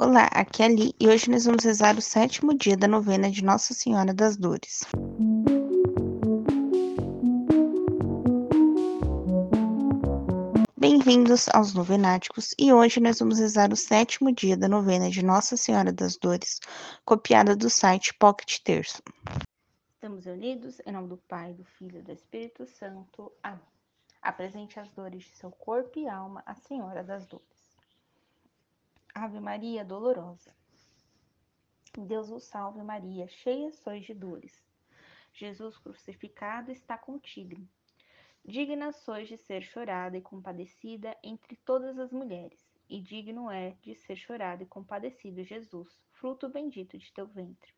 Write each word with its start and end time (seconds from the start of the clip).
Olá, 0.00 0.26
aqui 0.26 0.62
é 0.62 0.66
a 0.66 0.68
Li 0.68 0.94
e 1.00 1.08
hoje 1.08 1.28
nós 1.28 1.44
vamos 1.44 1.64
rezar 1.64 1.98
o 1.98 2.00
sétimo 2.00 2.56
dia 2.56 2.76
da 2.76 2.86
novena 2.86 3.28
de 3.28 3.42
Nossa 3.42 3.74
Senhora 3.74 4.14
das 4.14 4.36
Dores. 4.36 4.84
Bem-vindos 10.78 11.48
aos 11.48 11.74
Novenáticos 11.74 12.54
e 12.56 12.72
hoje 12.72 13.00
nós 13.00 13.18
vamos 13.18 13.40
rezar 13.40 13.72
o 13.72 13.76
sétimo 13.76 14.32
dia 14.32 14.56
da 14.56 14.68
novena 14.68 15.10
de 15.10 15.24
Nossa 15.24 15.56
Senhora 15.56 15.92
das 15.92 16.16
Dores, 16.16 16.60
copiada 17.04 17.56
do 17.56 17.68
site 17.68 18.14
Pocket 18.14 18.60
Terço. 18.62 19.02
Estamos 19.94 20.26
unidos 20.26 20.80
em 20.86 20.92
nome 20.92 21.08
do 21.08 21.16
Pai, 21.16 21.54
do 21.54 21.64
Filho 21.64 21.98
e 21.98 22.02
do 22.02 22.12
Espírito 22.12 22.64
Santo. 22.66 23.32
Amém. 23.42 23.58
Apresente 24.22 24.78
as 24.78 24.88
dores 24.90 25.24
de 25.24 25.36
seu 25.36 25.50
corpo 25.50 25.98
e 25.98 26.08
alma 26.08 26.40
à 26.46 26.54
Senhora 26.54 27.02
das 27.02 27.26
Dores. 27.26 27.57
Ave 29.20 29.40
Maria 29.40 29.84
dolorosa. 29.84 30.54
Deus 31.98 32.30
o 32.30 32.38
salve 32.38 32.80
Maria, 32.84 33.26
cheia 33.26 33.72
sois 33.72 34.04
de 34.04 34.14
dores. 34.14 34.64
Jesus 35.32 35.76
crucificado 35.76 36.70
está 36.70 36.96
contigo. 36.96 37.60
Digna 38.44 38.92
sois 38.92 39.26
de 39.26 39.36
ser 39.36 39.62
chorada 39.62 40.16
e 40.16 40.22
compadecida 40.22 41.16
entre 41.20 41.56
todas 41.56 41.98
as 41.98 42.12
mulheres, 42.12 42.64
e 42.88 43.00
digno 43.00 43.50
é 43.50 43.72
de 43.82 43.96
ser 43.96 44.14
chorado 44.14 44.62
e 44.62 44.66
compadecido 44.66 45.42
Jesus, 45.42 46.00
fruto 46.12 46.48
bendito 46.48 46.96
de 46.96 47.12
teu 47.12 47.26
ventre. 47.26 47.74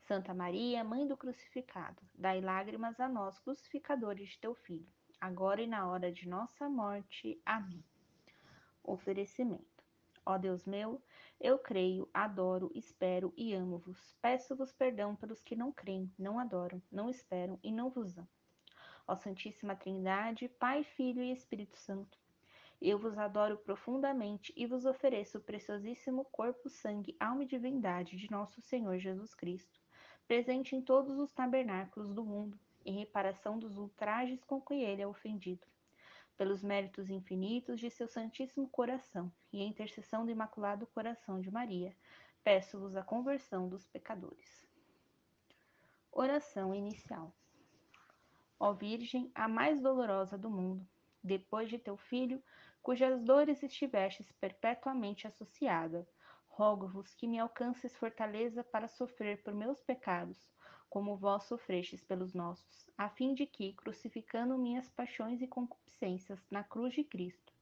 Santa 0.00 0.34
Maria, 0.34 0.82
Mãe 0.82 1.06
do 1.06 1.16
crucificado, 1.16 2.02
dai 2.12 2.40
lágrimas 2.40 2.98
a 2.98 3.08
nós, 3.08 3.38
crucificadores 3.38 4.30
de 4.30 4.38
teu 4.40 4.56
Filho, 4.56 4.92
agora 5.20 5.62
e 5.62 5.66
na 5.68 5.88
hora 5.88 6.10
de 6.10 6.28
nossa 6.28 6.68
morte. 6.68 7.40
Amém. 7.46 7.84
Oferecimento. 8.82 9.75
Ó 10.28 10.36
Deus 10.36 10.66
meu, 10.66 11.00
eu 11.40 11.56
creio, 11.56 12.10
adoro, 12.12 12.72
espero 12.74 13.32
e 13.36 13.54
amo-vos. 13.54 14.16
Peço-vos 14.20 14.72
perdão 14.72 15.14
pelos 15.14 15.40
que 15.40 15.54
não 15.54 15.70
creem, 15.70 16.12
não 16.18 16.40
adoram, 16.40 16.82
não 16.90 17.08
esperam 17.08 17.60
e 17.62 17.70
não 17.70 17.90
vos 17.90 18.18
amam. 18.18 18.28
Ó 19.06 19.14
Santíssima 19.14 19.76
Trindade, 19.76 20.48
Pai, 20.48 20.82
Filho 20.82 21.22
e 21.22 21.30
Espírito 21.30 21.76
Santo, 21.76 22.18
eu 22.82 22.98
vos 22.98 23.16
adoro 23.16 23.56
profundamente 23.56 24.52
e 24.56 24.66
vos 24.66 24.84
ofereço 24.84 25.38
o 25.38 25.40
preciosíssimo 25.40 26.24
corpo, 26.24 26.68
sangue, 26.68 27.16
alma 27.20 27.44
e 27.44 27.46
divindade 27.46 28.16
de 28.16 28.28
nosso 28.28 28.60
Senhor 28.60 28.98
Jesus 28.98 29.32
Cristo, 29.32 29.80
presente 30.26 30.74
em 30.74 30.82
todos 30.82 31.20
os 31.20 31.32
tabernáculos 31.32 32.12
do 32.12 32.24
mundo, 32.24 32.58
em 32.84 32.98
reparação 32.98 33.60
dos 33.60 33.78
ultrajes 33.78 34.42
com 34.42 34.60
que 34.60 34.74
ele 34.74 35.02
é 35.02 35.06
ofendido 35.06 35.64
pelos 36.36 36.62
méritos 36.62 37.10
infinitos 37.10 37.80
de 37.80 37.90
seu 37.90 38.06
Santíssimo 38.06 38.68
Coração 38.68 39.32
e 39.52 39.62
a 39.62 39.64
intercessão 39.64 40.24
do 40.24 40.30
Imaculado 40.30 40.86
Coração 40.86 41.40
de 41.40 41.50
Maria, 41.50 41.96
peço-vos 42.44 42.94
a 42.94 43.02
conversão 43.02 43.68
dos 43.68 43.86
pecadores. 43.86 44.66
Oração 46.12 46.74
inicial. 46.74 47.34
Ó 48.58 48.72
Virgem, 48.72 49.30
a 49.34 49.48
mais 49.48 49.80
dolorosa 49.80 50.38
do 50.38 50.48
mundo, 50.48 50.86
depois 51.22 51.68
de 51.68 51.78
teu 51.78 51.96
filho, 51.96 52.42
cujas 52.82 53.20
dores 53.22 53.62
estivestes 53.62 54.30
perpetuamente 54.32 55.26
associada, 55.26 56.06
rogo-vos 56.56 57.14
que 57.14 57.28
me 57.28 57.38
alcances 57.38 57.94
fortaleza 57.94 58.64
para 58.64 58.88
sofrer 58.88 59.42
por 59.42 59.52
meus 59.52 59.82
pecados 59.82 60.48
como 60.88 61.14
vós 61.14 61.44
sofrestes 61.44 62.02
pelos 62.02 62.32
nossos, 62.32 62.86
a 62.96 63.10
fim 63.10 63.34
de 63.34 63.44
que, 63.44 63.74
crucificando 63.74 64.56
minhas 64.56 64.88
paixões 64.88 65.42
e 65.42 65.46
concupiscências 65.46 66.40
na 66.50 66.64
cruz 66.64 66.94
de 66.94 67.04
Cristo, 67.04 67.52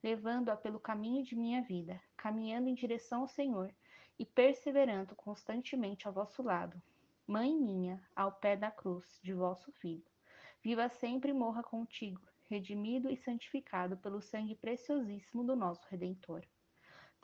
levando-a 0.00 0.56
pelo 0.56 0.78
caminho 0.78 1.24
de 1.24 1.34
minha 1.34 1.62
vida, 1.62 2.00
caminhando 2.16 2.68
em 2.68 2.74
direção 2.74 3.22
ao 3.22 3.28
Senhor 3.28 3.74
e 4.16 4.24
perseverando 4.24 5.16
constantemente 5.16 6.06
ao 6.06 6.12
vosso 6.14 6.40
lado, 6.40 6.80
Mãe 7.26 7.52
minha, 7.56 8.00
ao 8.14 8.30
pé 8.30 8.54
da 8.54 8.70
cruz 8.70 9.18
de 9.20 9.32
vosso 9.32 9.72
Filho, 9.72 10.06
viva 10.62 10.88
sempre 10.88 11.32
e 11.32 11.34
morra 11.34 11.64
contigo, 11.64 12.20
redimido 12.48 13.10
e 13.10 13.16
santificado 13.16 13.96
pelo 13.96 14.20
sangue 14.20 14.54
preciosíssimo 14.54 15.42
do 15.42 15.56
nosso 15.56 15.84
Redentor. 15.88 16.44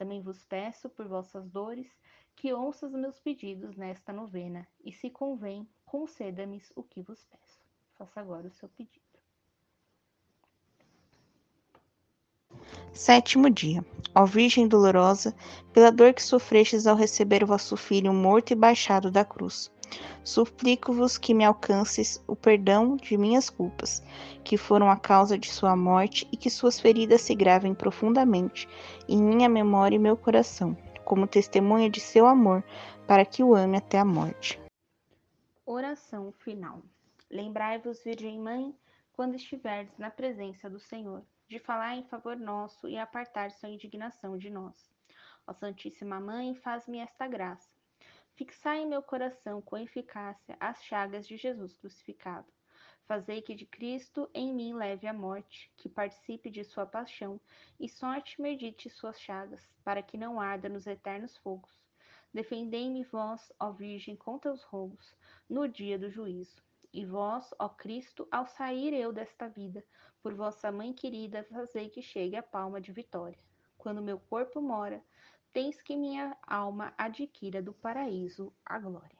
Também 0.00 0.22
vos 0.22 0.43
peço, 0.43 0.88
por 0.88 1.06
vossas 1.06 1.47
dores, 1.50 1.87
que 2.34 2.55
ouças 2.55 2.91
meus 2.91 3.21
pedidos 3.21 3.77
nesta 3.77 4.15
novena, 4.15 4.66
e 4.83 4.91
se 4.91 5.11
convém, 5.11 5.69
conceda-me 5.84 6.59
o 6.75 6.83
que 6.83 7.03
vos 7.03 7.22
peço. 7.27 7.61
Faça 7.99 8.19
agora 8.19 8.47
o 8.47 8.50
seu 8.50 8.66
pedido. 8.71 9.05
Sétimo 12.94 13.50
dia. 13.50 13.84
Ó 14.15 14.25
Virgem 14.25 14.66
dolorosa, 14.66 15.37
pela 15.71 15.93
dor 15.93 16.15
que 16.15 16.22
sofrestes 16.22 16.87
ao 16.87 16.97
receber 16.97 17.44
o 17.44 17.49
vosso 17.49 17.77
filho 17.77 18.15
morto 18.15 18.53
e 18.53 18.56
baixado 18.56 19.10
da 19.10 19.22
cruz, 19.22 19.71
suplico-vos 20.25 21.19
que 21.19 21.34
me 21.34 21.45
alcances 21.45 22.23
o 22.27 22.37
perdão 22.37 22.97
de 22.97 23.17
minhas 23.17 23.49
culpas, 23.51 24.03
que 24.45 24.56
foram 24.56 24.91
a 24.91 24.97
causa 24.97 25.39
de 25.39 25.51
sua 25.51 25.77
morte, 25.77 26.27
e 26.33 26.37
que 26.37 26.51
suas 26.51 26.78
feridas 26.78 27.21
se 27.21 27.34
gravem 27.34 27.75
profundamente 27.75 28.69
em 29.09 29.23
minha 29.23 29.49
memória 29.49 29.97
e 29.97 29.99
meu 29.99 30.17
coração 30.17 30.77
como 31.11 31.27
testemunha 31.27 31.91
de 31.91 31.99
seu 31.99 32.25
amor, 32.25 32.62
para 33.05 33.27
que 33.27 33.43
o 33.43 33.53
ame 33.53 33.77
até 33.77 33.99
a 33.99 34.05
morte. 34.05 34.61
Oração 35.67 36.31
final. 36.31 36.84
Lembrai-vos, 37.28 38.05
Virgem 38.05 38.39
Mãe, 38.39 38.72
quando 39.12 39.34
estiverdes 39.34 39.99
na 39.99 40.09
presença 40.09 40.71
do 40.71 40.78
Senhor, 40.78 41.25
de 41.49 41.59
falar 41.59 41.97
em 41.97 42.05
favor 42.05 42.37
nosso 42.37 42.89
e 42.89 42.97
apartar 42.97 43.51
sua 43.51 43.69
indignação 43.69 44.39
de 44.39 44.51
nós. 44.51 44.89
Ó 45.49 45.53
Santíssima 45.53 46.21
Mãe, 46.21 46.55
faz-me 46.55 47.01
esta 47.01 47.27
graça. 47.27 47.79
Fixai 48.41 48.78
em 48.78 48.87
meu 48.87 49.03
coração 49.03 49.61
com 49.61 49.77
eficácia 49.77 50.56
as 50.59 50.83
chagas 50.83 51.28
de 51.28 51.37
Jesus 51.37 51.77
crucificado 51.77 52.51
Fazei 53.05 53.43
que 53.43 53.55
de 53.55 53.67
Cristo 53.67 54.31
em 54.33 54.55
mim 54.55 54.73
leve 54.73 55.06
a 55.06 55.12
morte, 55.12 55.71
que 55.77 55.91
participe 55.91 56.49
de 56.49 56.65
sua 56.65 56.87
paixão, 56.87 57.39
e 57.78 57.87
sorte 57.87 58.41
medite 58.41 58.89
suas 58.89 59.21
chagas, 59.21 59.69
para 59.84 60.03
que 60.03 60.17
não 60.17 60.41
arda 60.41 60.71
nos 60.71 60.87
eternos 60.87 61.37
fogos. 61.37 61.84
Defendei-me 62.33 63.05
vós, 63.05 63.53
ó 63.61 63.73
Virgem, 63.73 64.17
contra 64.17 64.51
os 64.51 64.62
roubos, 64.62 65.15
no 65.47 65.69
dia 65.69 65.99
do 65.99 66.09
juízo. 66.09 66.62
E 66.95 67.05
vós, 67.05 67.53
ó 67.59 67.69
Cristo, 67.69 68.27
ao 68.31 68.47
sair 68.47 68.95
eu 68.95 69.12
desta 69.12 69.51
vida, 69.51 69.84
por 70.22 70.33
vossa 70.33 70.72
mãe 70.72 70.95
querida, 70.95 71.47
fazei 71.51 71.91
que 71.91 72.01
chegue 72.01 72.37
a 72.37 72.43
palma 72.43 72.81
de 72.81 72.91
vitória. 72.91 73.39
Quando 73.77 74.01
meu 74.01 74.19
corpo 74.19 74.62
mora, 74.62 75.05
tens 75.53 75.81
que 75.83 75.97
minha 75.97 76.37
alma 76.47 76.94
adquira 76.97 77.61
do 77.62 77.72
paraíso 77.72 78.53
a 78.65 78.78
glória. 78.78 79.19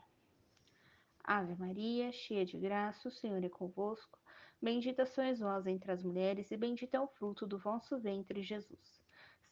Ave 1.25 1.55
Maria, 1.57 2.13
cheia 2.13 2.45
de 2.45 2.57
graça, 2.59 3.09
o 3.09 3.13
Senhor 3.13 3.43
é 3.45 3.49
convosco. 3.49 4.19
Bendita 4.61 5.07
sois 5.07 5.39
vós 5.39 5.67
entre 5.67 5.91
as 5.91 6.03
mulheres, 6.03 6.51
e 6.51 6.57
bendito 6.57 6.95
é 6.95 7.01
o 7.01 7.09
fruto 7.09 7.47
do 7.47 7.59
vosso 7.59 7.99
ventre, 7.99 8.43
Jesus. 8.43 9.01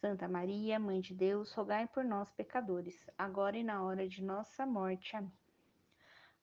Santa 0.01 0.29
Maria, 0.29 0.79
Mãe 0.79 1.01
de 1.01 1.15
Deus, 1.15 1.53
rogai 1.53 1.89
por 1.89 2.05
nós, 2.05 2.31
pecadores, 2.33 2.95
agora 3.17 3.57
e 3.57 3.65
na 3.65 3.83
hora 3.83 4.09
de 4.09 4.23
nossa 4.23 4.65
morte. 4.65 5.17
Amém. 5.17 5.33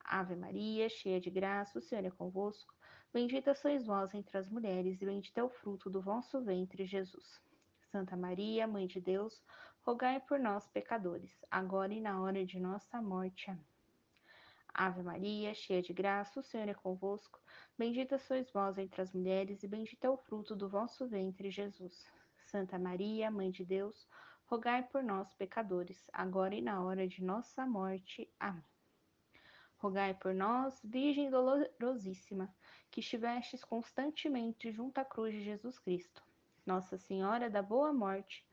Ave 0.04 0.36
Maria, 0.36 0.88
cheia 0.88 1.20
de 1.20 1.30
graça, 1.30 1.78
o 1.78 1.82
Senhor 1.82 2.04
é 2.04 2.10
convosco. 2.10 2.74
Bendita 3.12 3.54
sois 3.54 3.84
vós 3.86 4.14
entre 4.14 4.36
as 4.36 4.48
mulheres, 4.48 5.00
e 5.00 5.06
bendito 5.06 5.38
é 5.38 5.42
o 5.42 5.48
fruto 5.48 5.88
do 5.88 6.00
vosso 6.00 6.40
ventre, 6.42 6.84
Jesus. 6.84 7.40
Santa 7.90 8.16
Maria, 8.16 8.66
Mãe 8.66 8.86
de 8.86 9.00
Deus, 9.00 9.42
rogai 9.86 10.18
por 10.18 10.40
nós, 10.40 10.66
pecadores, 10.66 11.30
agora 11.48 11.94
e 11.94 12.00
na 12.00 12.20
hora 12.20 12.44
de 12.44 12.58
nossa 12.58 13.00
morte. 13.00 13.48
Amém. 13.48 13.64
Ave 14.74 15.00
Maria, 15.00 15.54
cheia 15.54 15.80
de 15.80 15.92
graça, 15.92 16.40
o 16.40 16.42
Senhor 16.42 16.68
é 16.68 16.74
convosco. 16.74 17.40
Bendita 17.78 18.18
sois 18.18 18.50
vós 18.50 18.76
entre 18.78 19.00
as 19.00 19.12
mulheres, 19.12 19.62
e 19.62 19.68
bendito 19.68 20.04
é 20.04 20.10
o 20.10 20.16
fruto 20.16 20.56
do 20.56 20.68
vosso 20.68 21.06
ventre, 21.06 21.52
Jesus. 21.52 22.04
Santa 22.50 22.76
Maria, 22.80 23.30
Mãe 23.30 23.48
de 23.48 23.64
Deus, 23.64 24.08
rogai 24.46 24.82
por 24.82 25.04
nós, 25.04 25.32
pecadores, 25.34 26.04
agora 26.12 26.56
e 26.56 26.60
na 26.60 26.82
hora 26.82 27.06
de 27.06 27.22
nossa 27.22 27.64
morte. 27.64 28.28
Amém. 28.40 28.64
Rogai 29.76 30.14
por 30.14 30.34
nós, 30.34 30.80
Virgem 30.82 31.30
dolorosíssima, 31.30 32.52
que 32.90 32.98
estivestes 32.98 33.62
constantemente 33.62 34.72
junto 34.72 34.98
à 34.98 35.04
cruz 35.04 35.32
de 35.32 35.44
Jesus 35.44 35.78
Cristo. 35.78 36.24
Nossa 36.66 36.98
Senhora 36.98 37.48
da 37.48 37.62
Boa 37.62 37.92
Morte, 37.92 38.44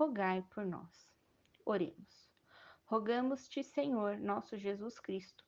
rogai 0.00 0.42
por 0.48 0.64
nós. 0.64 1.12
Oremos. 1.62 2.30
Rogamos-te, 2.86 3.62
Senhor, 3.62 4.16
nosso 4.18 4.56
Jesus 4.56 4.98
Cristo 4.98 5.44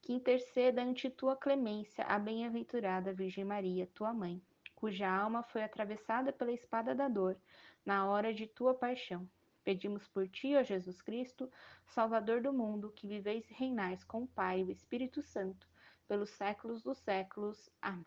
que 0.00 0.14
interceda 0.14 0.82
ante 0.82 1.10
tua 1.10 1.36
clemência 1.36 2.04
a 2.04 2.18
bem-aventurada 2.18 3.12
Virgem 3.12 3.44
Maria, 3.44 3.86
tua 3.94 4.14
mãe, 4.14 4.42
cuja 4.74 5.06
alma 5.06 5.42
foi 5.42 5.62
atravessada 5.62 6.32
pela 6.32 6.52
espada 6.52 6.94
da 6.94 7.06
dor 7.08 7.36
na 7.84 8.08
hora 8.08 8.32
de 8.32 8.46
tua 8.46 8.74
paixão. 8.74 9.28
Pedimos 9.62 10.08
por 10.08 10.26
ti, 10.26 10.56
ó 10.56 10.62
Jesus 10.62 11.02
Cristo, 11.02 11.50
Salvador 11.84 12.40
do 12.40 12.52
mundo, 12.52 12.90
que 12.96 13.06
viveis 13.06 13.48
e 13.50 13.52
reinais 13.52 14.02
com 14.02 14.22
o 14.22 14.28
Pai 14.28 14.60
e 14.60 14.64
o 14.64 14.70
Espírito 14.70 15.22
Santo, 15.22 15.68
pelos 16.08 16.30
séculos 16.30 16.82
dos 16.82 16.96
séculos. 16.98 17.68
Amém. 17.82 18.06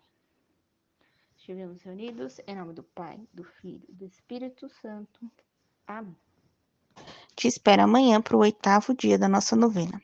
Estivemos 1.38 1.84
reunidos 1.84 2.40
em 2.48 2.56
nome 2.56 2.74
do 2.74 2.84
Pai, 2.84 3.28
do 3.32 3.44
Filho 3.44 3.86
e 3.88 3.94
do 3.94 4.06
Espírito 4.06 4.68
Santo. 4.68 5.32
Te 7.36 7.48
espero 7.48 7.84
amanhã 7.84 8.22
para 8.22 8.38
o 8.38 8.42
oitavo 8.42 8.96
dia 8.96 9.18
da 9.18 9.28
nossa 9.28 9.56
novena. 9.56 10.02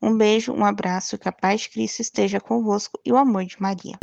Um 0.00 0.16
beijo, 0.16 0.52
um 0.52 0.64
abraço, 0.64 1.16
que 1.16 1.28
a 1.28 1.32
paz 1.32 1.62
de 1.62 1.70
Cristo 1.70 2.00
esteja 2.00 2.40
convosco 2.40 3.00
e 3.04 3.12
o 3.12 3.16
amor 3.16 3.44
de 3.44 3.60
Maria. 3.60 3.98